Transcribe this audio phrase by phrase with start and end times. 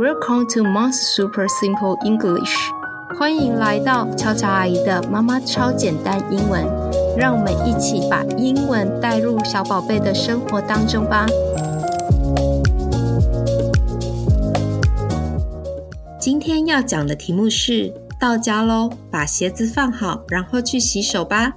[0.00, 2.50] Welcome to Mom's Super Simple English。
[3.18, 6.64] 欢迎来到巧巧阿姨的妈妈超简单英文。
[7.18, 11.26] 让我们一起把英文带入小宝贝的生活当中吧。
[16.18, 21.52] 今天要讲的题目是：到家喽，把鞋子放好，然后去洗手吧。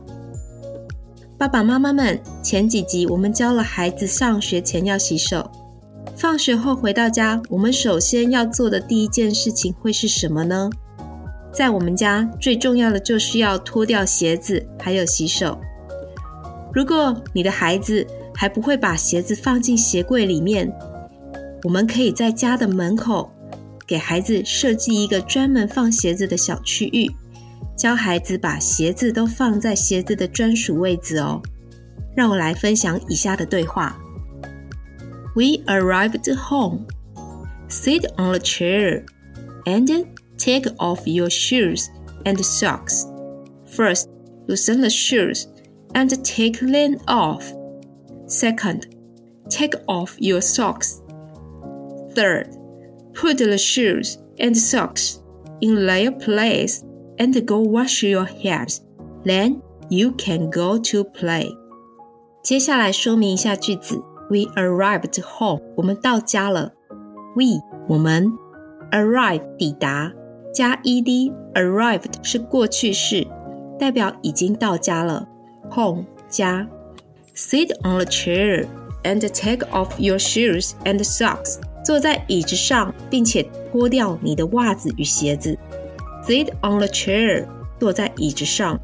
[1.38, 5.50] 爸爸妈妈们，前几集我们教了孩子上学前要洗手。
[6.16, 10.70] 放学后回到家，我们首先要做的第一件事情会是什么呢？
[11.52, 15.60] 在我们家最重要的就是要脱掉鞋子，还有洗手。
[16.74, 20.72] 如果你的孩子还不会把鞋子放进鞋柜里面，
[21.64, 23.30] 我们可以在家的门口
[23.86, 27.12] 给孩子设计一个专门放鞋子的小区域，
[27.78, 31.42] 教孩子把鞋子都放在鞋子的专属位置哦。
[32.16, 34.00] 让我来分享以下的对话。
[35.35, 36.89] We arrived home.
[37.69, 39.05] Sit on a chair
[39.67, 41.91] and take off your shoes
[42.25, 43.07] and socks.
[43.67, 44.09] First,
[44.47, 45.47] loosen the shoes
[45.95, 47.53] and take them off.
[48.27, 48.97] Second,
[49.49, 51.03] take off your socks.
[52.15, 52.57] Third,
[53.15, 55.23] put the shoes and socks
[55.61, 56.85] in their place
[57.19, 58.83] and go wash your hands.
[59.25, 61.51] Then you can go to play.
[62.43, 64.01] 接下来说明一下句子。
[64.34, 66.74] We arrived home，我们到家了。
[67.36, 68.34] We 我们
[68.92, 70.12] arrive 抵达
[70.52, 73.28] 加 ed arrived 是过去式，
[73.80, 75.28] 代表已经到家了。
[75.72, 76.68] Home 家
[77.36, 78.66] sit on a chair
[79.04, 85.56] and take off your shoes and socks，坐在椅子上，并且脱掉你的袜子与鞋子。
[86.24, 87.46] Sit on a chair
[87.80, 88.80] 坐在椅子上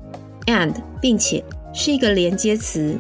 [0.46, 3.00] ，and 并且是一个连接词。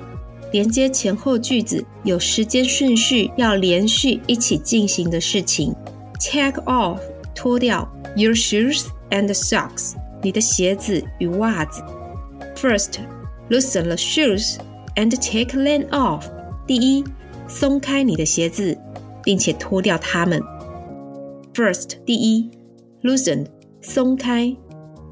[0.52, 5.76] 连接前后句子有时间顺序，要连续一起进行的事情。
[6.20, 7.00] Take off，
[7.36, 9.94] 脱掉 your shoes and socks，
[10.24, 11.82] 你的鞋子与袜子。
[12.56, 14.58] First，loosen the shoes
[14.96, 16.24] and take them off。
[16.68, 17.04] 第一，
[17.48, 18.78] 松开你的鞋子，
[19.24, 20.42] 并且脱掉它们。
[21.54, 22.50] First，第一
[23.04, 23.46] ，loosen，
[23.82, 24.56] 松开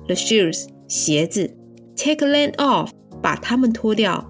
[0.07, 1.55] the shoes，鞋子
[1.95, 2.89] ，take them off，
[3.21, 4.26] 把它们脱掉。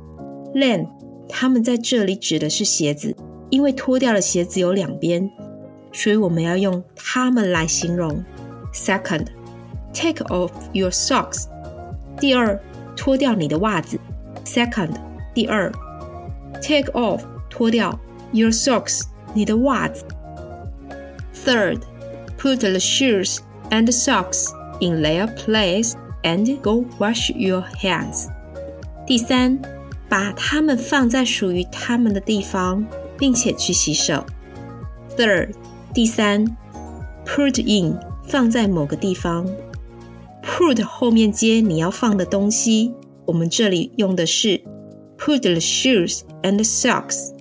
[0.57, 0.89] Then
[1.29, 3.17] 他们在这里指的是鞋子，
[3.49, 5.31] 因为脱掉了鞋子有两边，
[5.93, 8.23] 所以我们要用它们来形容。
[8.75, 9.29] Second,
[9.95, 11.47] take off your socks。
[12.21, 12.61] 第二，
[12.97, 13.99] 脱掉你的袜子。
[14.45, 14.91] Second，
[15.35, 15.73] 第二，
[16.61, 17.99] take off，脱掉
[18.33, 20.05] your socks，你的袜子。
[21.45, 21.81] Third,
[22.39, 23.39] put the shoes
[23.71, 28.29] and socks in their place and go wash your hands。
[29.07, 29.59] 第三。
[30.10, 32.86] 把它们放在属于它们的地方，
[33.18, 34.26] 并且去洗手。
[35.18, 35.52] Third，
[35.94, 36.46] 第三
[37.26, 37.98] ，put in
[38.28, 39.48] 放在某个地方。
[40.44, 42.94] Put 后面接你要放的东西，
[43.26, 44.62] 我们这里用的是
[45.18, 47.34] put the shoes and socks。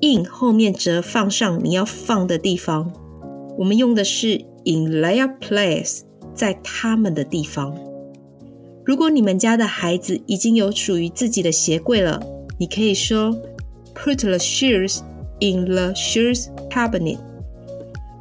[0.00, 2.90] in 后面则放上你要放的地方，
[3.58, 6.00] 我们用的是 in their place，
[6.34, 7.89] 在他们的地方。
[8.89, 12.21] 如果你们家的孩子已经有属于自己的鞋柜了，
[12.57, 13.35] 你可以说
[13.95, 14.99] Put the shoes
[15.39, 17.17] in the shoes cabinet.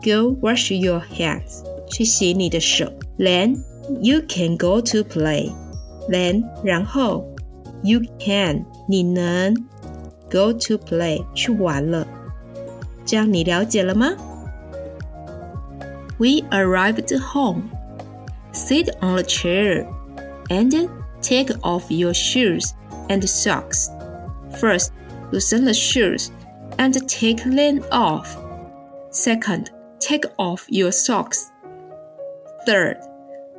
[0.02, 1.62] Go wash your hands.
[1.88, 2.90] 去洗你的手。
[3.18, 3.58] Then
[4.00, 5.50] you can go to play.
[6.08, 7.24] Then 然后
[7.82, 9.54] you can 你能
[10.30, 12.06] go to play 去玩了。
[13.04, 14.12] 这样你了解了吗？
[16.18, 17.64] We arrived home.
[18.52, 19.86] Sit on a chair
[20.49, 20.89] and
[21.21, 22.73] take off your shoes
[23.09, 23.89] and socks.
[24.59, 24.93] First,
[25.31, 26.31] loosen the shoes
[26.77, 28.37] and take them off.
[29.11, 31.51] Second, take off your socks.
[32.65, 32.97] Third,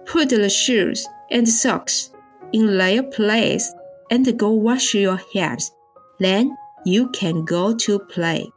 [0.07, 2.11] put the shoes and socks
[2.53, 3.73] in their place
[4.11, 5.73] and go wash your hands.
[6.19, 8.51] Then you can go to play.